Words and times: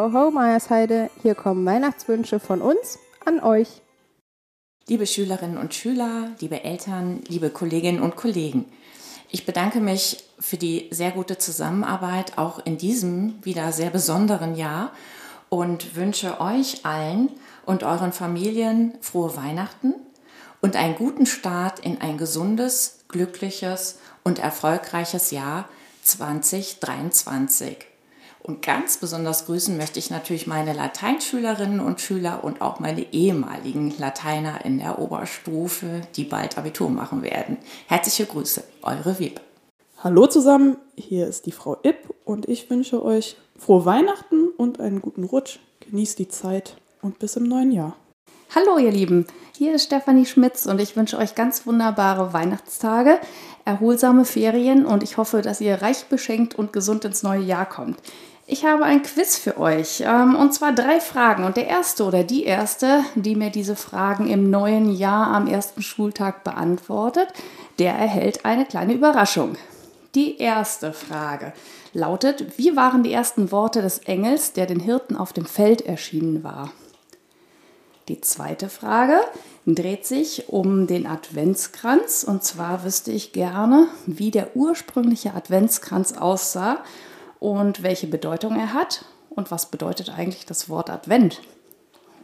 Ho, 0.00 0.14
ho, 0.14 0.30
Meiersheide. 0.30 1.10
Hier 1.20 1.34
kommen 1.34 1.66
Weihnachtswünsche 1.66 2.40
von 2.40 2.62
uns 2.62 2.98
an 3.26 3.38
euch. 3.38 3.68
Liebe 4.88 5.06
Schülerinnen 5.06 5.58
und 5.58 5.74
Schüler, 5.74 6.30
liebe 6.40 6.64
Eltern, 6.64 7.20
liebe 7.28 7.50
Kolleginnen 7.50 8.00
und 8.00 8.16
Kollegen. 8.16 8.64
Ich 9.28 9.44
bedanke 9.44 9.78
mich 9.80 10.24
für 10.38 10.56
die 10.56 10.88
sehr 10.90 11.10
gute 11.10 11.36
Zusammenarbeit 11.36 12.38
auch 12.38 12.64
in 12.64 12.78
diesem 12.78 13.44
wieder 13.44 13.72
sehr 13.72 13.90
besonderen 13.90 14.54
Jahr 14.54 14.92
und 15.50 15.94
wünsche 15.96 16.40
euch 16.40 16.86
allen 16.86 17.28
und 17.66 17.82
euren 17.82 18.14
Familien 18.14 18.94
frohe 19.02 19.36
Weihnachten 19.36 19.92
und 20.62 20.76
einen 20.76 20.94
guten 20.94 21.26
Start 21.26 21.78
in 21.78 22.00
ein 22.00 22.16
gesundes, 22.16 23.00
glückliches 23.08 23.98
und 24.24 24.38
erfolgreiches 24.38 25.30
Jahr 25.30 25.68
2023. 26.04 27.90
Und 28.42 28.62
ganz 28.62 28.96
besonders 28.96 29.46
grüßen 29.46 29.76
möchte 29.76 29.98
ich 29.98 30.10
natürlich 30.10 30.46
meine 30.46 30.72
Lateinschülerinnen 30.72 31.80
und 31.80 32.00
Schüler 32.00 32.42
und 32.42 32.62
auch 32.62 32.80
meine 32.80 33.12
ehemaligen 33.12 33.94
Lateiner 33.98 34.64
in 34.64 34.78
der 34.78 34.98
Oberstufe, 34.98 36.00
die 36.16 36.24
bald 36.24 36.56
Abitur 36.56 36.88
machen 36.88 37.22
werden. 37.22 37.58
Herzliche 37.86 38.26
Grüße, 38.26 38.64
eure 38.82 39.18
Wieb. 39.18 39.40
Hallo 40.02 40.26
zusammen, 40.26 40.78
hier 40.96 41.26
ist 41.26 41.44
die 41.44 41.52
Frau 41.52 41.76
Ipp 41.82 42.14
und 42.24 42.48
ich 42.48 42.70
wünsche 42.70 43.04
euch 43.04 43.36
frohe 43.58 43.84
Weihnachten 43.84 44.48
und 44.56 44.80
einen 44.80 45.02
guten 45.02 45.24
Rutsch. 45.24 45.58
Genießt 45.80 46.18
die 46.18 46.28
Zeit 46.28 46.76
und 47.02 47.18
bis 47.18 47.36
im 47.36 47.44
neuen 47.44 47.72
Jahr. 47.72 47.96
Hallo 48.54 48.78
ihr 48.78 48.90
Lieben, 48.90 49.26
hier 49.56 49.74
ist 49.74 49.84
Stefanie 49.84 50.24
Schmitz 50.26 50.64
und 50.66 50.80
ich 50.80 50.96
wünsche 50.96 51.18
euch 51.18 51.34
ganz 51.34 51.66
wunderbare 51.66 52.32
Weihnachtstage, 52.32 53.20
erholsame 53.64 54.24
Ferien 54.24 54.86
und 54.86 55.02
ich 55.02 55.18
hoffe, 55.18 55.42
dass 55.42 55.60
ihr 55.60 55.82
reich 55.82 56.06
beschenkt 56.06 56.54
und 56.54 56.72
gesund 56.72 57.04
ins 57.04 57.22
neue 57.22 57.42
Jahr 57.42 57.68
kommt. 57.68 57.98
Ich 58.52 58.64
habe 58.64 58.84
ein 58.84 59.04
Quiz 59.04 59.36
für 59.36 59.58
euch 59.58 60.02
ähm, 60.04 60.34
und 60.34 60.52
zwar 60.52 60.74
drei 60.74 60.98
Fragen 60.98 61.44
und 61.44 61.56
der 61.56 61.68
erste 61.68 62.02
oder 62.02 62.24
die 62.24 62.42
erste, 62.42 63.04
die 63.14 63.36
mir 63.36 63.50
diese 63.50 63.76
Fragen 63.76 64.28
im 64.28 64.50
neuen 64.50 64.92
Jahr 64.92 65.28
am 65.28 65.46
ersten 65.46 65.82
Schultag 65.82 66.42
beantwortet, 66.42 67.28
der 67.78 67.92
erhält 67.92 68.44
eine 68.44 68.64
kleine 68.64 68.94
Überraschung. 68.94 69.54
Die 70.16 70.38
erste 70.38 70.92
Frage 70.92 71.52
lautet, 71.92 72.58
wie 72.58 72.74
waren 72.74 73.04
die 73.04 73.12
ersten 73.12 73.52
Worte 73.52 73.82
des 73.82 73.98
Engels, 74.00 74.52
der 74.52 74.66
den 74.66 74.80
Hirten 74.80 75.16
auf 75.16 75.32
dem 75.32 75.46
Feld 75.46 75.82
erschienen 75.82 76.42
war? 76.42 76.72
Die 78.08 78.20
zweite 78.20 78.68
Frage 78.68 79.20
dreht 79.64 80.04
sich 80.04 80.48
um 80.48 80.88
den 80.88 81.06
Adventskranz. 81.06 82.24
Und 82.24 82.42
zwar 82.42 82.82
wüsste 82.82 83.12
ich 83.12 83.32
gerne, 83.32 83.86
wie 84.06 84.32
der 84.32 84.56
ursprüngliche 84.56 85.34
Adventskranz 85.34 86.14
aussah 86.14 86.78
und 87.40 87.82
welche 87.82 88.06
Bedeutung 88.06 88.56
er 88.56 88.72
hat 88.72 89.04
und 89.30 89.50
was 89.50 89.70
bedeutet 89.70 90.10
eigentlich 90.16 90.46
das 90.46 90.68
Wort 90.68 90.90
Advent. 90.90 91.40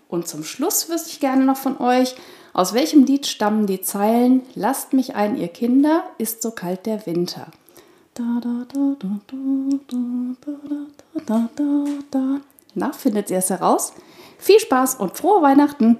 Und 0.08 0.28
zum 0.28 0.44
Schluss 0.44 0.88
wüsste 0.88 1.10
ich 1.10 1.18
gerne 1.18 1.44
noch 1.44 1.56
von 1.56 1.80
euch, 1.80 2.14
aus 2.52 2.74
welchem 2.74 3.04
Lied 3.04 3.26
stammen 3.26 3.66
die 3.66 3.80
Zeilen 3.80 4.42
Lasst 4.54 4.92
mich 4.92 5.16
ein, 5.16 5.36
ihr 5.36 5.48
Kinder, 5.48 6.04
ist 6.18 6.42
so 6.42 6.52
kalt 6.52 6.86
der 6.86 7.04
Winter. 7.06 7.48
Na, 12.74 12.92
findet 12.92 13.30
ihr 13.30 13.38
es 13.38 13.50
heraus? 13.50 13.92
Viel 14.38 14.60
Spaß 14.60 14.94
und 14.96 15.16
frohe 15.16 15.42
Weihnachten! 15.42 15.98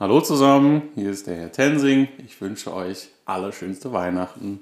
Hallo 0.00 0.20
zusammen, 0.20 0.82
hier 0.94 1.10
ist 1.10 1.26
der 1.26 1.36
Herr 1.36 1.52
Tensing. 1.52 2.08
Ich 2.26 2.40
wünsche 2.40 2.74
euch 2.74 3.10
allerschönste 3.26 3.92
Weihnachten. 3.92 4.60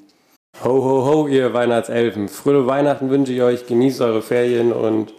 Ho, 0.64 0.70
ho, 0.70 1.04
ho, 1.04 1.26
ihr 1.26 1.52
Weihnachtselfen. 1.52 2.28
Fröhliche 2.28 2.68
Weihnachten 2.68 3.10
wünsche 3.10 3.32
ich 3.32 3.42
euch. 3.42 3.66
Genießt 3.66 4.00
eure 4.00 4.22
Ferien 4.22 4.72
und 4.72 5.12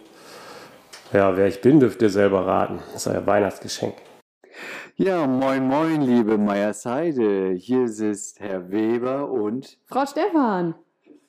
ja, 1.12 1.36
wer 1.36 1.48
ich 1.48 1.60
bin, 1.60 1.80
dürft 1.80 2.00
ihr 2.00 2.08
selber 2.08 2.46
raten. 2.46 2.78
Das 2.94 3.06
ist 3.06 3.12
euer 3.14 3.26
Weihnachtsgeschenk. 3.26 3.94
Ja, 4.96 5.26
moin, 5.26 5.68
moin, 5.68 6.00
liebe 6.00 6.38
Meiersheide. 6.38 7.50
Hier 7.50 7.84
ist 7.84 8.40
Herr 8.40 8.70
Weber 8.70 9.30
und 9.30 9.78
Frau 9.84 10.06
Stefan. 10.06 10.76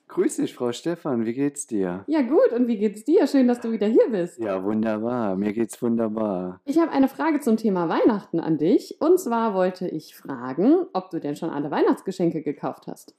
Grüß 0.08 0.38
dich, 0.38 0.56
Frau 0.56 0.72
Stefan. 0.72 1.26
Wie 1.26 1.34
geht's 1.34 1.68
dir? 1.68 2.06
Ja, 2.08 2.22
gut. 2.22 2.54
Und 2.56 2.68
wie 2.68 2.78
geht's 2.78 3.04
dir? 3.04 3.28
Schön, 3.28 3.50
dass 3.50 3.60
du 3.60 3.72
wieder 3.72 3.88
hier 3.88 4.10
bist. 4.12 4.40
Ja, 4.40 4.64
wunderbar. 4.64 5.36
Mir 5.36 5.52
geht's 5.52 5.82
wunderbar. 5.82 6.62
Ich 6.64 6.80
habe 6.80 6.92
eine 6.92 7.10
Frage 7.10 7.42
zum 7.42 7.58
Thema 7.58 7.90
Weihnachten 7.90 8.40
an 8.40 8.58
dich. 8.58 9.02
Und 9.02 9.20
zwar 9.20 9.54
wollte 9.56 9.90
ich 9.90 10.16
fragen, 10.16 10.86
ob 10.94 11.10
du 11.10 11.20
denn 11.20 11.36
schon 11.36 11.50
alle 11.50 11.70
Weihnachtsgeschenke 11.70 12.44
gekauft 12.44 12.88
hast. 12.88 13.14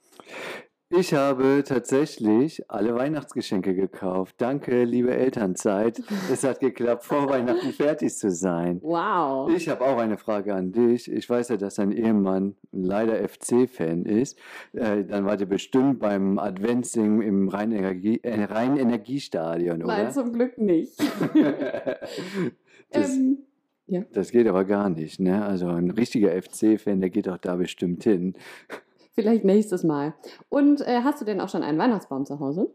Ich 0.89 1.13
habe 1.13 1.65
tatsächlich 1.67 2.63
alle 2.71 2.95
Weihnachtsgeschenke 2.95 3.75
gekauft. 3.75 4.35
Danke, 4.37 4.85
liebe 4.85 5.13
Elternzeit. 5.13 6.01
Es 6.31 6.45
hat 6.45 6.61
geklappt, 6.61 7.03
vor 7.03 7.29
Weihnachten 7.29 7.73
fertig 7.73 8.15
zu 8.15 8.31
sein. 8.31 8.79
Wow. 8.81 9.51
Ich 9.51 9.67
habe 9.67 9.83
auch 9.83 9.97
eine 9.97 10.17
Frage 10.17 10.55
an 10.55 10.71
dich. 10.71 11.11
Ich 11.11 11.29
weiß 11.29 11.49
ja, 11.49 11.57
dass 11.57 11.75
dein 11.75 11.91
Ehemann 11.91 12.55
leider 12.71 13.17
FC-Fan 13.27 14.05
ist. 14.05 14.39
Äh, 14.73 15.03
dann 15.03 15.25
war 15.25 15.35
der 15.35 15.45
bestimmt 15.45 15.99
beim 15.99 16.39
Adventsing 16.39 17.21
im 17.21 17.49
äh, 17.49 18.43
Rhein-Energiestadion, 18.45 19.83
oder? 19.83 19.97
Nein, 19.97 20.11
zum 20.11 20.31
Glück 20.31 20.57
nicht. 20.57 20.97
das, 22.91 23.15
ähm, 23.15 23.39
ja. 23.87 24.03
das 24.13 24.31
geht 24.31 24.47
aber 24.47 24.63
gar 24.63 24.89
nicht. 24.89 25.19
Ne? 25.19 25.43
Also 25.43 25.67
ein 25.67 25.91
richtiger 25.91 26.31
FC-Fan, 26.41 27.01
der 27.01 27.09
geht 27.09 27.27
auch 27.27 27.39
da 27.39 27.57
bestimmt 27.57 28.03
hin. 28.03 28.35
Vielleicht 29.17 29.45
nächstes 29.45 29.83
Mal. 29.83 30.13
Und 30.47 30.81
äh, 30.81 31.01
hast 31.03 31.19
du 31.19 31.25
denn 31.25 31.41
auch 31.41 31.49
schon 31.49 31.63
einen 31.63 31.79
Weihnachtsbaum 31.79 32.27
zu 32.27 32.39
Hause? 32.39 32.71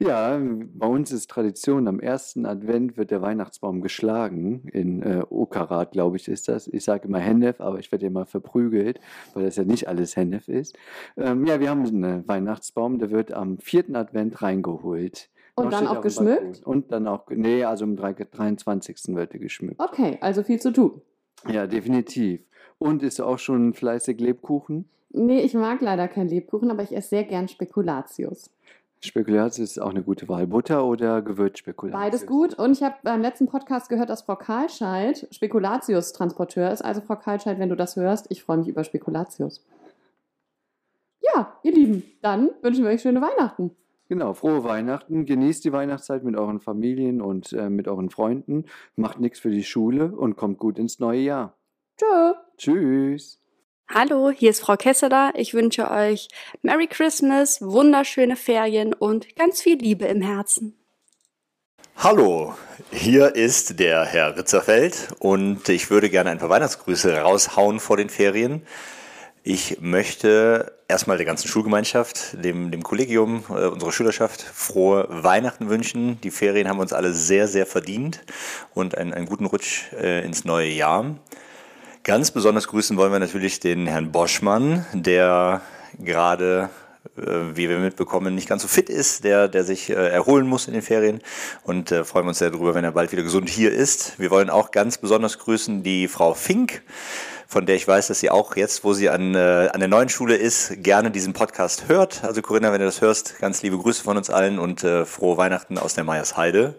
Ja, 0.00 0.40
bei 0.40 0.88
uns 0.88 1.12
ist 1.12 1.30
Tradition, 1.30 1.86
am 1.86 2.00
ersten 2.00 2.46
Advent 2.46 2.96
wird 2.96 3.12
der 3.12 3.22
Weihnachtsbaum 3.22 3.80
geschlagen. 3.80 4.66
In 4.72 5.02
äh, 5.02 5.22
Okarat, 5.30 5.92
glaube 5.92 6.16
ich, 6.16 6.26
ist 6.26 6.48
das. 6.48 6.66
Ich 6.66 6.82
sage 6.82 7.06
immer 7.06 7.20
Hennef, 7.20 7.60
aber 7.60 7.78
ich 7.78 7.92
werde 7.92 8.06
immer 8.06 8.26
verprügelt, 8.26 8.98
weil 9.34 9.44
das 9.44 9.54
ja 9.54 9.62
nicht 9.62 9.86
alles 9.86 10.16
Hennef 10.16 10.48
ist. 10.48 10.76
Ähm, 11.16 11.46
ja, 11.46 11.60
wir 11.60 11.70
haben 11.70 11.86
einen 11.86 12.26
Weihnachtsbaum, 12.26 12.98
der 12.98 13.12
wird 13.12 13.32
am 13.32 13.58
vierten 13.58 13.94
Advent 13.94 14.42
reingeholt. 14.42 15.30
Und 15.54 15.66
Noch 15.66 15.70
dann 15.70 15.86
auch 15.86 16.00
geschmückt? 16.00 16.60
Und 16.64 16.90
dann 16.90 17.06
auch, 17.06 17.28
nee, 17.30 17.62
also 17.62 17.84
am 17.84 17.94
23. 17.94 19.14
wird 19.14 19.32
er 19.32 19.38
geschmückt. 19.38 19.80
Okay, 19.80 20.18
also 20.20 20.42
viel 20.42 20.60
zu 20.60 20.72
tun. 20.72 21.02
Ja, 21.48 21.68
definitiv. 21.68 22.40
Und 22.78 23.04
ist 23.04 23.20
auch 23.20 23.38
schon 23.38 23.74
fleißig 23.74 24.18
Lebkuchen? 24.18 24.88
Nee, 25.16 25.42
ich 25.42 25.54
mag 25.54 25.80
leider 25.80 26.08
keinen 26.08 26.28
Lebkuchen, 26.28 26.70
aber 26.72 26.82
ich 26.82 26.94
esse 26.94 27.10
sehr 27.10 27.24
gern 27.24 27.46
Spekulatius. 27.46 28.50
Spekulatius 29.00 29.70
ist 29.70 29.78
auch 29.78 29.90
eine 29.90 30.02
gute 30.02 30.28
Wahl. 30.28 30.48
Butter 30.48 30.84
oder 30.84 31.22
Gewürzspekulatius? 31.22 32.02
Beides 32.02 32.26
gut. 32.26 32.54
Und 32.54 32.72
ich 32.72 32.82
habe 32.82 32.96
beim 33.04 33.20
letzten 33.20 33.46
Podcast 33.46 33.88
gehört, 33.88 34.10
dass 34.10 34.22
Frau 34.22 34.34
Karlscheid 34.34 35.28
Spekulatius-Transporteur 35.30 36.72
ist. 36.72 36.82
Also 36.82 37.00
Frau 37.00 37.14
Karlscheid, 37.14 37.60
wenn 37.60 37.68
du 37.68 37.76
das 37.76 37.94
hörst, 37.94 38.26
ich 38.30 38.42
freue 38.42 38.56
mich 38.58 38.68
über 38.68 38.82
Spekulatius. 38.82 39.64
Ja, 41.20 41.58
ihr 41.62 41.72
Lieben, 41.72 42.02
dann 42.20 42.50
wünschen 42.62 42.82
wir 42.82 42.90
euch 42.90 43.02
schöne 43.02 43.20
Weihnachten. 43.20 43.70
Genau, 44.08 44.32
frohe 44.32 44.64
Weihnachten. 44.64 45.26
Genießt 45.26 45.64
die 45.64 45.72
Weihnachtszeit 45.72 46.24
mit 46.24 46.36
euren 46.36 46.60
Familien 46.60 47.20
und 47.20 47.52
äh, 47.52 47.70
mit 47.70 47.86
euren 47.86 48.10
Freunden. 48.10 48.64
Macht 48.96 49.20
nichts 49.20 49.38
für 49.38 49.50
die 49.50 49.64
Schule 49.64 50.10
und 50.12 50.36
kommt 50.36 50.58
gut 50.58 50.78
ins 50.78 50.98
neue 50.98 51.20
Jahr. 51.20 51.54
Tschö. 51.98 52.32
Tschüss. 52.56 53.43
Hallo, 53.92 54.30
hier 54.30 54.50
ist 54.50 54.60
Frau 54.60 54.76
Kesseler. 54.76 55.32
Ich 55.36 55.52
wünsche 55.52 55.90
euch 55.90 56.28
Merry 56.62 56.86
Christmas, 56.86 57.60
wunderschöne 57.60 58.34
Ferien 58.34 58.92
und 58.94 59.36
ganz 59.36 59.60
viel 59.60 59.78
Liebe 59.78 60.06
im 60.06 60.22
Herzen. 60.22 60.76
Hallo, 61.96 62.54
hier 62.90 63.36
ist 63.36 63.78
der 63.78 64.04
Herr 64.04 64.36
Ritzerfeld 64.36 65.14
und 65.20 65.68
ich 65.68 65.90
würde 65.90 66.10
gerne 66.10 66.30
ein 66.30 66.38
paar 66.38 66.48
Weihnachtsgrüße 66.48 67.18
raushauen 67.18 67.78
vor 67.78 67.96
den 67.96 68.08
Ferien. 68.08 68.66
Ich 69.44 69.80
möchte 69.80 70.72
erstmal 70.88 71.18
der 71.18 71.26
ganzen 71.26 71.48
Schulgemeinschaft, 71.48 72.42
dem, 72.42 72.70
dem 72.70 72.82
Kollegium, 72.82 73.44
äh, 73.50 73.66
unserer 73.66 73.92
Schülerschaft 73.92 74.40
frohe 74.40 75.06
Weihnachten 75.10 75.68
wünschen. 75.68 76.18
Die 76.22 76.30
Ferien 76.30 76.68
haben 76.68 76.80
uns 76.80 76.94
alle 76.94 77.12
sehr, 77.12 77.46
sehr 77.46 77.66
verdient 77.66 78.22
und 78.72 78.96
einen, 78.96 79.12
einen 79.12 79.26
guten 79.26 79.44
Rutsch 79.44 79.92
äh, 79.92 80.24
ins 80.24 80.46
neue 80.46 80.70
Jahr. 80.70 81.16
Ganz 82.04 82.30
besonders 82.30 82.68
grüßen 82.68 82.98
wollen 82.98 83.12
wir 83.12 83.18
natürlich 83.18 83.60
den 83.60 83.86
Herrn 83.86 84.12
Boschmann, 84.12 84.84
der 84.92 85.62
gerade, 85.98 86.68
äh, 87.16 87.22
wie 87.54 87.70
wir 87.70 87.78
mitbekommen, 87.78 88.34
nicht 88.34 88.46
ganz 88.46 88.60
so 88.60 88.68
fit 88.68 88.90
ist, 88.90 89.24
der, 89.24 89.48
der 89.48 89.64
sich 89.64 89.88
äh, 89.88 89.94
erholen 89.94 90.46
muss 90.46 90.66
in 90.66 90.74
den 90.74 90.82
Ferien 90.82 91.22
und 91.62 91.90
äh, 91.92 92.04
freuen 92.04 92.28
uns 92.28 92.40
sehr 92.40 92.50
darüber, 92.50 92.74
wenn 92.74 92.84
er 92.84 92.92
bald 92.92 93.10
wieder 93.12 93.22
gesund 93.22 93.48
hier 93.48 93.72
ist. 93.72 94.18
Wir 94.18 94.30
wollen 94.30 94.50
auch 94.50 94.70
ganz 94.70 94.98
besonders 94.98 95.38
grüßen 95.38 95.82
die 95.82 96.06
Frau 96.06 96.34
Fink, 96.34 96.82
von 97.46 97.64
der 97.64 97.76
ich 97.76 97.88
weiß, 97.88 98.08
dass 98.08 98.20
sie 98.20 98.28
auch 98.28 98.54
jetzt, 98.54 98.84
wo 98.84 98.92
sie 98.92 99.08
an, 99.08 99.34
äh, 99.34 99.70
an 99.72 99.80
der 99.80 99.88
neuen 99.88 100.10
Schule 100.10 100.36
ist, 100.36 100.82
gerne 100.82 101.10
diesen 101.10 101.32
Podcast 101.32 101.88
hört. 101.88 102.22
Also 102.22 102.42
Corinna, 102.42 102.70
wenn 102.70 102.80
du 102.80 102.86
das 102.86 103.00
hörst, 103.00 103.38
ganz 103.38 103.62
liebe 103.62 103.78
Grüße 103.78 104.04
von 104.04 104.18
uns 104.18 104.28
allen 104.28 104.58
und 104.58 104.84
äh, 104.84 105.06
frohe 105.06 105.38
Weihnachten 105.38 105.78
aus 105.78 105.94
der 105.94 106.04
Meiersheide. 106.04 106.74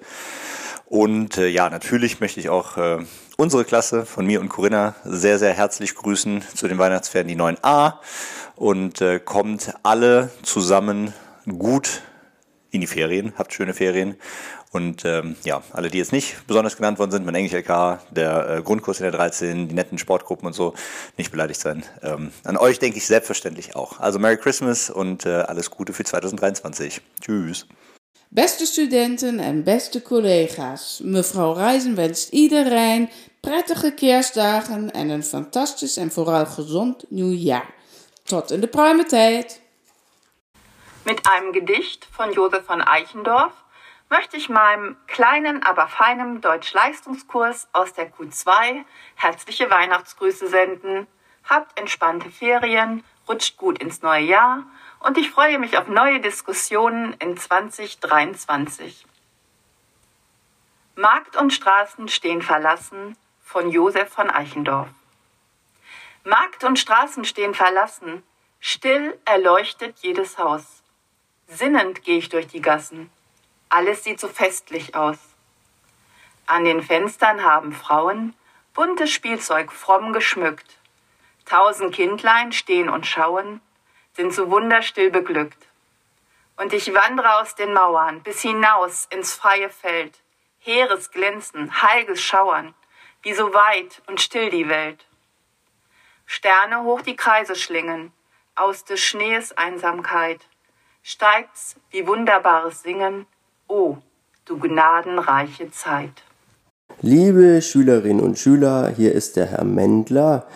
Und 0.85 1.39
äh, 1.39 1.47
ja, 1.47 1.71
natürlich 1.71 2.19
möchte 2.19 2.39
ich 2.39 2.49
auch 2.49 2.77
äh, 2.77 2.99
unsere 3.37 3.65
Klasse 3.65 4.05
von 4.05 4.25
mir 4.25 4.39
und 4.39 4.49
Corinna 4.49 4.95
sehr, 5.03 5.39
sehr 5.39 5.53
herzlich 5.53 5.95
grüßen 5.95 6.43
zu 6.53 6.67
den 6.67 6.77
Weihnachtsferien, 6.77 7.27
die 7.27 7.35
9a. 7.35 7.95
Und 8.55 9.01
äh, 9.01 9.19
kommt 9.19 9.73
alle 9.83 10.31
zusammen 10.43 11.13
gut 11.45 12.01
in 12.71 12.81
die 12.81 12.87
Ferien, 12.87 13.33
habt 13.37 13.53
schöne 13.53 13.73
Ferien 13.73 14.15
Und 14.71 15.05
ähm, 15.05 15.35
ja, 15.43 15.61
alle, 15.71 15.89
die 15.89 15.97
jetzt 15.97 16.11
nicht 16.11 16.35
besonders 16.47 16.75
genannt 16.75 16.99
worden 16.99 17.11
sind, 17.11 17.25
mein 17.25 17.35
Englisch 17.35 17.53
LK, 17.53 17.99
der 18.11 18.49
äh, 18.49 18.61
Grundkurs 18.61 18.99
in 18.99 19.03
der 19.03 19.13
13, 19.13 19.69
die 19.69 19.75
netten 19.75 19.97
Sportgruppen 19.97 20.47
und 20.47 20.53
so, 20.53 20.73
nicht 21.17 21.31
beleidigt 21.31 21.59
sein. 21.59 21.83
Ähm, 22.01 22.31
an 22.43 22.57
euch 22.57 22.79
denke 22.79 22.97
ich 22.97 23.07
selbstverständlich 23.07 23.75
auch. 23.75 23.99
Also 23.99 24.19
Merry 24.19 24.37
Christmas 24.37 24.89
und 24.89 25.25
äh, 25.25 25.29
alles 25.29 25.71
Gute 25.71 25.93
für 25.93 26.03
2023. 26.03 27.01
Tschüss. 27.21 27.67
Beste 28.29 28.65
studenten 28.65 29.39
en 29.39 29.63
beste 29.63 30.01
collega's, 30.01 30.99
mevrouw 31.03 31.53
Reizen 31.53 31.95
wenst 31.95 32.29
iedereen 32.29 33.09
prettige 33.39 33.93
kerstdagen 33.93 34.91
en 34.91 35.09
een 35.09 35.23
fantastisch 35.23 35.97
en 35.97 36.11
vooral 36.11 36.45
gezond 36.45 37.03
nieuwjaar. 37.09 37.73
Tot 38.23 38.51
in 38.51 38.61
de 38.61 39.03
tijd. 39.07 39.61
Mit 41.03 41.27
einem 41.27 41.53
Gedicht 41.53 42.07
von 42.11 42.31
Josef 42.31 42.65
von 42.65 42.81
Eichendorff 42.81 43.53
möchte 44.09 44.37
ich 44.37 44.49
meinem 44.49 44.97
kleinen, 45.05 45.63
aber 45.63 45.87
feinen 45.87 46.41
Deutsch-Leistungskurs 46.41 47.67
aus 47.71 47.93
der 47.93 48.11
Q2 48.11 48.83
herzliche 49.15 49.69
Weihnachtsgrüße 49.69 50.47
senden. 50.47 51.07
Habt 51.43 51.79
entspannte 51.79 52.31
Ferien, 52.31 53.03
rutscht 53.27 53.57
gut 53.57 53.79
ins 53.79 54.01
neue 54.01 54.25
Jahr 54.25 54.65
und 55.05 55.19
ich 55.19 55.29
freue 55.29 55.59
mich 55.59 55.77
auf 55.77 55.87
neue 55.87 56.19
Diskussionen 56.19 57.13
in 57.19 57.37
2023. 57.37 59.05
Markt 60.95 61.35
und 61.35 61.53
Straßen 61.53 62.07
stehen 62.07 62.41
verlassen 62.41 63.15
von 63.43 63.69
Josef 63.69 64.09
von 64.09 64.31
Eichendorff. 64.31 64.89
Markt 66.23 66.63
und 66.63 66.79
Straßen 66.79 67.23
stehen 67.23 67.53
verlassen, 67.53 68.23
still 68.59 69.15
erleuchtet 69.25 69.99
jedes 69.99 70.39
Haus. 70.39 70.81
Sinnend 71.47 72.03
gehe 72.03 72.17
ich 72.17 72.29
durch 72.29 72.47
die 72.47 72.61
Gassen. 72.61 73.11
Alles 73.69 74.03
sieht 74.03 74.19
so 74.19 74.27
festlich 74.27 74.95
aus. 74.95 75.19
An 76.47 76.65
den 76.65 76.81
Fenstern 76.81 77.43
haben 77.43 77.73
Frauen 77.73 78.33
buntes 78.73 79.11
Spielzeug 79.11 79.71
fromm 79.71 80.13
geschmückt. 80.13 80.79
Tausend 81.45 81.93
Kindlein 81.93 82.51
stehen 82.53 82.89
und 82.89 83.05
schauen, 83.05 83.61
sind 84.15 84.33
so 84.33 84.49
wunderstill 84.49 85.11
beglückt. 85.11 85.67
Und 86.57 86.73
ich 86.73 86.93
wandere 86.93 87.41
aus 87.41 87.55
den 87.55 87.73
Mauern 87.73 88.21
bis 88.23 88.41
hinaus 88.41 89.07
ins 89.11 89.33
freie 89.33 89.69
Feld, 89.69 90.21
heeres 90.59 91.11
Glänzen, 91.11 91.81
heiliges 91.81 92.21
Schauern, 92.21 92.73
wie 93.23 93.33
so 93.33 93.53
weit 93.53 94.01
und 94.07 94.21
still 94.21 94.49
die 94.49 94.69
Welt. 94.69 95.05
Sterne 96.25 96.83
hoch 96.83 97.01
die 97.01 97.15
Kreise 97.15 97.55
schlingen, 97.55 98.11
aus 98.55 98.85
des 98.85 99.01
Schnees 99.01 99.51
Einsamkeit, 99.57 100.39
steigt's 101.03 101.75
wie 101.91 102.07
wunderbares 102.07 102.83
Singen, 102.83 103.27
o, 103.67 103.97
du 104.45 104.57
gnadenreiche 104.57 105.69
Zeit. 105.71 106.23
Liebe 107.01 107.61
Schülerinnen 107.61 108.23
und 108.23 108.39
Schüler, 108.39 108.89
hier 108.95 109.11
ist 109.11 109.35
der 109.35 109.47
Herr 109.47 109.65
Mendler. 109.65 110.47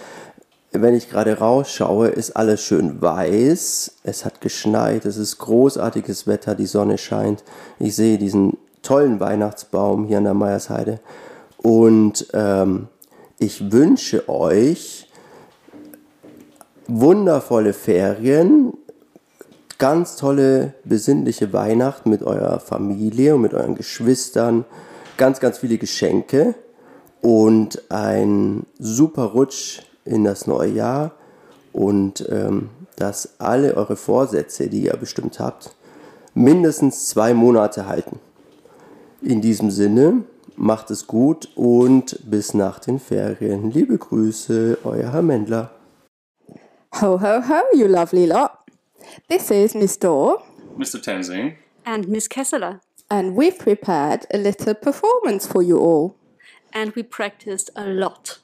Wenn 0.71 0.93
ich 0.93 1.09
gerade 1.09 1.39
rausschaue, 1.39 2.09
ist 2.09 2.35
alles 2.35 2.61
schön 2.61 3.01
weiß. 3.01 3.91
Es 4.03 4.23
hat 4.23 4.39
geschneit, 4.39 5.05
es 5.05 5.17
ist 5.17 5.39
großartiges 5.39 6.27
Wetter, 6.27 6.53
die 6.53 6.67
Sonne 6.67 6.99
scheint. 6.99 7.43
Ich 7.79 7.95
sehe 7.95 8.19
diesen 8.19 8.57
tollen 8.83 9.19
Weihnachtsbaum 9.19 10.05
hier 10.05 10.19
an 10.19 10.25
der 10.25 10.35
Meiersheide. 10.35 10.99
Und 11.57 12.27
ähm, 12.33 12.87
ich 13.39 13.71
wünsche 13.71 14.29
euch 14.29 15.07
wundervolle 16.87 17.73
Ferien, 17.73 18.73
ganz 19.79 20.17
tolle, 20.17 20.75
besinnliche 20.83 21.51
Weihnacht 21.51 22.05
mit 22.05 22.21
eurer 22.21 22.59
Familie 22.59 23.35
und 23.35 23.41
mit 23.41 23.53
euren 23.55 23.75
Geschwistern, 23.75 24.65
ganz, 25.17 25.39
ganz 25.39 25.57
viele 25.57 25.77
Geschenke 25.77 26.53
und 27.21 27.91
ein 27.91 28.65
super 28.77 29.23
Rutsch 29.23 29.81
in 30.09 30.23
das 30.23 30.47
neue 30.47 30.71
Jahr 30.71 31.11
und 31.71 32.27
ähm, 32.29 32.69
dass 32.95 33.39
alle 33.39 33.75
eure 33.75 33.95
Vorsätze, 33.95 34.67
die 34.67 34.83
ihr 34.83 34.97
bestimmt 34.97 35.39
habt, 35.39 35.75
mindestens 36.33 37.07
zwei 37.07 37.33
Monate 37.33 37.87
halten. 37.87 38.19
In 39.21 39.41
diesem 39.41 39.71
Sinne, 39.71 40.23
macht 40.55 40.91
es 40.91 41.07
gut 41.07 41.49
und 41.55 42.19
bis 42.29 42.53
nach 42.53 42.79
den 42.79 42.99
Ferien. 42.99 43.71
Liebe 43.71 43.97
Grüße, 43.97 44.79
euer 44.83 45.13
Herr 45.13 45.21
Mendler. 45.21 45.71
Ho, 47.01 47.21
ho, 47.21 47.41
ho, 47.47 47.77
you 47.77 47.87
lovely 47.87 48.25
lot. 48.25 48.51
This 49.29 49.51
is 49.51 49.73
Miss 49.73 49.97
Dorr. 49.97 50.43
Mr. 50.77 51.01
Tenzing. 51.01 51.55
And 51.85 52.07
Miss 52.07 52.27
Kessler. 52.27 52.81
And 53.09 53.35
we've 53.35 53.57
prepared 53.57 54.27
a 54.33 54.37
little 54.37 54.73
performance 54.73 55.47
for 55.47 55.61
you 55.61 55.77
all. 55.79 56.15
And 56.73 56.93
we 56.95 57.03
practiced 57.03 57.71
a 57.75 57.85
lot. 57.85 58.39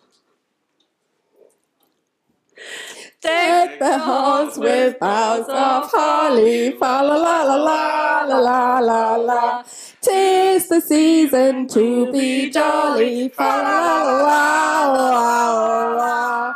Deck 3.21 3.79
the 3.79 3.97
halls 3.99 4.57
with 4.57 4.97
boughs 4.99 5.49
of 5.49 5.91
holly, 5.91 6.71
fa 6.79 7.01
la 7.03 7.15
la 7.15 7.43
la 7.43 7.55
la 7.55 8.23
la 8.23 8.39
la 8.39 8.79
la 8.79 9.15
la. 9.15 9.63
Tis 10.01 10.69
the 10.69 10.79
season 10.79 11.67
to 11.67 12.11
be 12.11 12.49
jolly, 12.49 13.29
fa 13.29 13.43
la 13.43 14.03
la 14.03 14.23
la 14.23 14.93
la 14.93 15.53
la 15.53 15.95
la. 15.95 16.55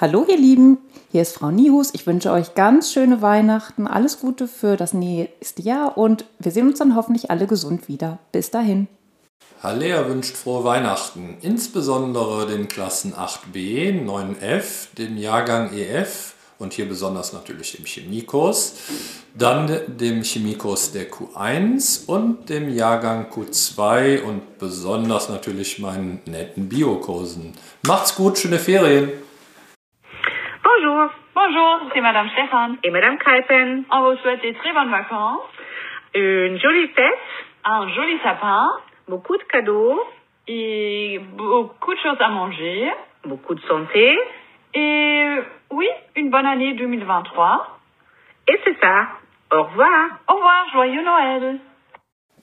Hallo 0.00 0.24
ihr 0.28 0.38
Lieben, 0.38 0.78
hier 1.10 1.22
ist 1.22 1.34
Frau 1.34 1.50
Nihus. 1.50 1.92
Ich 1.92 2.06
wünsche 2.06 2.30
euch 2.30 2.54
ganz 2.54 2.92
schöne 2.92 3.20
Weihnachten, 3.20 3.86
alles 3.86 4.20
Gute 4.20 4.46
für 4.48 4.76
das 4.76 4.94
nächste 4.94 5.60
Jahr 5.60 5.98
und 5.98 6.24
wir 6.38 6.52
sehen 6.52 6.68
uns 6.68 6.78
dann 6.78 6.94
hoffentlich 6.94 7.30
alle 7.30 7.46
gesund 7.46 7.88
wieder. 7.88 8.18
Bis 8.32 8.50
dahin. 8.50 8.86
Hallea 9.62 10.08
wünscht 10.08 10.38
frohe 10.38 10.64
Weihnachten, 10.64 11.36
insbesondere 11.42 12.46
den 12.46 12.66
Klassen 12.66 13.12
8b, 13.12 14.06
9f, 14.06 14.96
dem 14.96 15.18
Jahrgang 15.18 15.74
EF 15.74 16.32
und 16.58 16.72
hier 16.72 16.88
besonders 16.88 17.34
natürlich 17.34 17.72
dem 17.72 17.84
Chemiekurs, 17.84 18.88
dann 19.34 19.68
dem 19.86 20.22
Chemiekurs 20.22 20.92
der 20.92 21.10
Q1 21.10 22.08
und 22.08 22.48
dem 22.48 22.74
Jahrgang 22.74 23.26
Q2 23.26 24.22
und 24.22 24.58
besonders 24.58 25.28
natürlich 25.28 25.78
meinen 25.78 26.22
netten 26.24 26.70
Biokursen. 26.70 27.52
Macht's 27.86 28.16
gut, 28.16 28.38
schöne 28.38 28.58
Ferien! 28.58 29.12
Bonjour. 30.62 31.10
Bonjour, 31.34 31.80
c'est 31.92 32.00
Madame 32.00 32.30
Stefan. 32.30 32.78
Et 32.82 32.90
Madame 32.90 33.18
Kreipen. 33.18 33.84
On 33.90 34.04
vous 34.04 34.16
souhaite 34.22 34.40
des 34.40 34.54
très 34.54 34.72
bonnes 34.72 34.90
vacances. 34.90 35.42
Une 36.14 36.58
jolie 36.58 36.88
fête. 36.88 37.20
Un 37.64 37.86
joli 37.94 38.18
sapin. 38.22 38.66
Beaucoup 39.10 39.36
de 39.36 39.42
cadeaux. 39.42 39.98
Et 40.46 41.18
beaucoup 41.36 41.92
de 41.92 41.98
choses 41.98 42.20
à 42.20 42.28
manger. 42.28 42.88
Beaucoup 43.24 43.56
de 43.56 43.60
santé. 43.62 44.16
Et 44.72 45.36
oui, 45.72 45.88
une 46.14 46.30
bonne 46.30 46.46
année 46.46 46.74
2023. 46.74 47.80
Et 48.48 48.56
c'est 48.62 48.78
ça. 48.80 49.08
Au 49.52 49.64
revoir. 49.64 50.10
Au 50.28 50.34
revoir, 50.34 50.64
joyeux 50.72 51.02
Noël. 51.02 51.58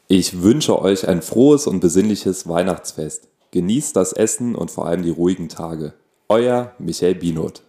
Ich 0.10 0.44
wünsche 0.44 0.78
euch 0.82 1.08
ein 1.08 1.22
frohes 1.22 1.68
und 1.68 1.80
besinnliches 1.80 2.50
Weihnachtsfest. 2.50 3.30
Genießt 3.52 3.96
das 3.96 4.12
Essen 4.12 4.54
und 4.54 4.70
vor 4.70 4.88
allem 4.88 5.04
die 5.04 5.10
ruhigen 5.10 5.48
Tage. 5.48 5.94
Euer 6.28 6.74
Michael 6.80 7.16
Binot. 7.16 7.62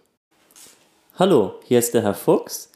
Hallo, 1.17 1.55
hier 1.63 1.79
ist 1.79 1.93
der 1.93 2.01
Herr 2.01 2.15
Fuchs. 2.15 2.68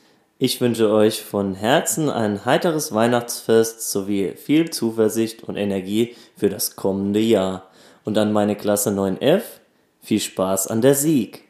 Ich 0.45 0.59
wünsche 0.59 0.89
euch 0.89 1.23
von 1.23 1.55
Herzen 1.55 2.09
ein 2.09 2.43
heiteres 2.43 2.93
Weihnachtsfest 2.93 3.89
sowie 3.89 4.33
viel 4.35 4.69
Zuversicht 4.71 5.41
und 5.45 5.55
Energie 5.55 6.17
für 6.35 6.49
das 6.49 6.75
kommende 6.75 7.21
Jahr. 7.21 7.71
Und 8.03 8.17
an 8.17 8.33
meine 8.33 8.57
Klasse 8.57 8.89
9F 8.89 9.43
viel 10.01 10.19
Spaß 10.19 10.67
an 10.67 10.81
der 10.81 10.95
Sieg. 10.95 11.47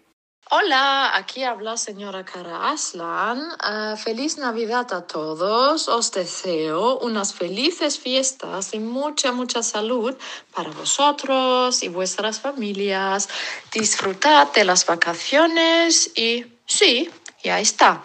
Hola, 0.52 1.16
aquí 1.16 1.44
habla 1.44 1.76
señora 1.76 2.24
Cara 2.24 2.70
Aslan. 2.72 3.40
Uh, 3.40 3.98
feliz 3.98 4.38
Navidad 4.38 4.94
a 4.94 5.02
todos. 5.02 5.88
Os 5.88 6.12
deseo 6.12 7.00
unas 7.00 7.34
felices 7.34 7.98
fiestas 7.98 8.76
y 8.76 8.80
mucha, 8.80 9.32
mucha 9.32 9.64
salud 9.64 10.14
para 10.54 10.70
vosotros 10.70 11.82
y 11.82 11.88
vuestras 11.88 12.40
familias. 12.40 13.28
Disfrutad 13.74 14.54
de 14.54 14.66
las 14.66 14.86
vacaciones 14.86 16.12
y 16.16 16.46
sí, 16.68 17.10
ja 17.44 17.60
está. 17.60 18.04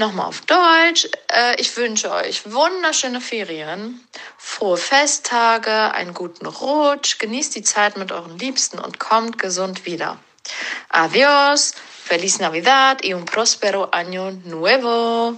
Nochmal 0.00 0.28
auf 0.28 0.40
Deutsch. 0.40 1.06
Äh, 1.30 1.60
ich 1.60 1.76
wünsche 1.76 2.10
euch 2.10 2.50
wunderschöne 2.50 3.20
Ferien, 3.20 4.00
frohe 4.38 4.78
Festtage, 4.78 5.92
einen 5.92 6.14
guten 6.14 6.46
Rutsch. 6.46 7.18
Genießt 7.18 7.54
die 7.54 7.62
Zeit 7.62 7.98
mit 7.98 8.10
euren 8.10 8.38
Liebsten 8.38 8.78
und 8.78 8.98
kommt 8.98 9.38
gesund 9.38 9.84
wieder. 9.84 10.16
Adiós, 10.88 11.74
feliz 12.02 12.38
Navidad 12.38 13.04
y 13.04 13.12
un 13.12 13.26
próspero 13.26 13.90
año 13.90 14.30
nuevo. 14.46 15.36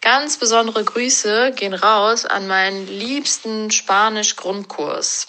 Ganz 0.00 0.36
besondere 0.38 0.84
Grüße 0.84 1.50
gehen 1.56 1.74
raus 1.74 2.24
an 2.24 2.46
meinen 2.46 2.86
liebsten 2.86 3.72
Spanisch-Grundkurs. 3.72 5.26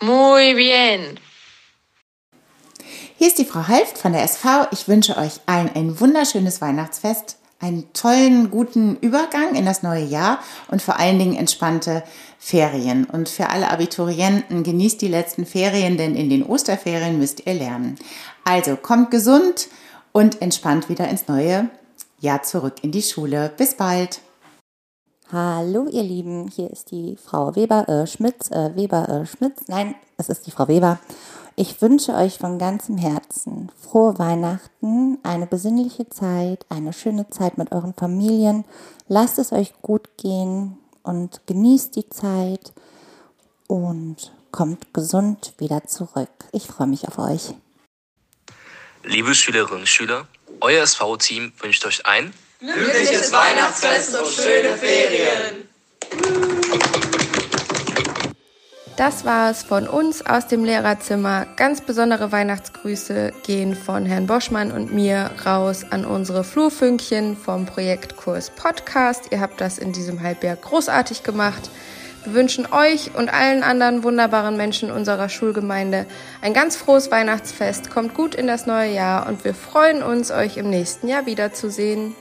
Muy 0.00 0.54
bien. 0.54 1.20
Hier 3.18 3.28
ist 3.28 3.36
die 3.36 3.44
Frau 3.44 3.68
Halft 3.68 3.98
von 3.98 4.14
der 4.14 4.22
SV. 4.22 4.68
Ich 4.70 4.88
wünsche 4.88 5.18
euch 5.18 5.40
allen 5.44 5.68
ein 5.74 6.00
wunderschönes 6.00 6.62
Weihnachtsfest, 6.62 7.36
einen 7.60 7.92
tollen, 7.92 8.50
guten 8.50 8.96
Übergang 8.96 9.54
in 9.54 9.66
das 9.66 9.82
neue 9.82 10.04
Jahr 10.04 10.38
und 10.70 10.80
vor 10.80 10.98
allen 10.98 11.18
Dingen 11.18 11.36
entspannte 11.36 12.04
Ferien. 12.38 13.04
Und 13.04 13.28
für 13.28 13.48
alle 13.48 13.70
Abiturienten 13.70 14.62
genießt 14.62 15.00
die 15.00 15.08
letzten 15.08 15.44
Ferien, 15.44 15.96
denn 15.96 16.14
in 16.14 16.30
den 16.30 16.44
Osterferien 16.44 17.18
müsst 17.18 17.46
ihr 17.46 17.54
lernen. 17.54 17.96
Also 18.44 18.76
kommt 18.76 19.10
gesund 19.10 19.68
und 20.12 20.40
entspannt 20.40 20.88
wieder 20.88 21.08
ins 21.08 21.26
neue 21.26 21.68
Jahr 22.20 22.42
zurück 22.42 22.76
in 22.82 22.92
die 22.92 23.02
Schule. 23.02 23.52
Bis 23.56 23.74
bald. 23.74 24.20
Hallo 25.30 25.86
ihr 25.90 26.04
Lieben, 26.04 26.48
hier 26.48 26.70
ist 26.70 26.90
die 26.90 27.16
Frau 27.22 27.54
Weber 27.54 27.86
äh, 27.86 28.06
Schmitz, 28.06 28.50
äh, 28.50 28.74
Weber 28.74 29.08
äh, 29.10 29.26
Schmitz, 29.26 29.60
nein, 29.66 29.94
es 30.16 30.30
ist 30.30 30.46
die 30.46 30.50
Frau 30.50 30.68
Weber. 30.68 30.98
Ich 31.60 31.82
wünsche 31.82 32.14
euch 32.14 32.38
von 32.38 32.60
ganzem 32.60 32.98
Herzen 32.98 33.72
frohe 33.82 34.16
Weihnachten, 34.16 35.18
eine 35.24 35.48
besinnliche 35.48 36.08
Zeit, 36.08 36.64
eine 36.68 36.92
schöne 36.92 37.30
Zeit 37.30 37.58
mit 37.58 37.72
euren 37.72 37.94
Familien. 37.94 38.64
Lasst 39.08 39.40
es 39.40 39.50
euch 39.50 39.72
gut 39.82 40.08
gehen 40.18 40.78
und 41.02 41.40
genießt 41.48 41.96
die 41.96 42.08
Zeit 42.10 42.72
und 43.66 44.32
kommt 44.52 44.94
gesund 44.94 45.54
wieder 45.58 45.82
zurück. 45.84 46.30
Ich 46.52 46.68
freue 46.68 46.86
mich 46.86 47.08
auf 47.08 47.18
euch. 47.18 47.54
Liebe 49.02 49.34
Schülerinnen 49.34 49.80
und 49.80 49.88
Schüler, 49.88 50.28
euer 50.60 50.84
SV-Team 50.84 51.52
wünscht 51.58 51.84
euch 51.86 52.06
ein 52.06 52.32
Glückliches 52.60 53.32
Weihnachtsfest 53.32 54.16
und 54.16 54.28
schöne 54.28 54.76
Ferien. 54.76 55.68
Das 58.98 59.24
war 59.24 59.52
es 59.52 59.62
von 59.62 59.86
uns 59.86 60.26
aus 60.26 60.48
dem 60.48 60.64
Lehrerzimmer. 60.64 61.46
Ganz 61.54 61.80
besondere 61.80 62.32
Weihnachtsgrüße 62.32 63.32
gehen 63.46 63.76
von 63.76 64.04
Herrn 64.04 64.26
Boschmann 64.26 64.72
und 64.72 64.92
mir 64.92 65.30
raus 65.46 65.86
an 65.88 66.04
unsere 66.04 66.42
Flurfünkchen 66.42 67.36
vom 67.36 67.64
Projekt 67.64 68.16
Kurs 68.16 68.50
Podcast. 68.50 69.26
Ihr 69.30 69.40
habt 69.40 69.60
das 69.60 69.78
in 69.78 69.92
diesem 69.92 70.20
Halbjahr 70.20 70.56
großartig 70.56 71.22
gemacht. 71.22 71.70
Wir 72.24 72.34
wünschen 72.34 72.66
euch 72.72 73.14
und 73.14 73.32
allen 73.32 73.62
anderen 73.62 74.02
wunderbaren 74.02 74.56
Menschen 74.56 74.90
unserer 74.90 75.28
Schulgemeinde 75.28 76.04
ein 76.42 76.52
ganz 76.52 76.74
frohes 76.74 77.12
Weihnachtsfest. 77.12 77.90
Kommt 77.90 78.14
gut 78.14 78.34
in 78.34 78.48
das 78.48 78.66
neue 78.66 78.92
Jahr 78.92 79.28
und 79.28 79.44
wir 79.44 79.54
freuen 79.54 80.02
uns, 80.02 80.32
euch 80.32 80.56
im 80.56 80.70
nächsten 80.70 81.06
Jahr 81.06 81.24
wiederzusehen. 81.24 82.16